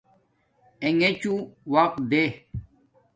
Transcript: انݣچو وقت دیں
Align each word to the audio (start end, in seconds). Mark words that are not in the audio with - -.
انݣچو 0.83 1.33
وقت 1.73 1.95
دیں 2.11 2.29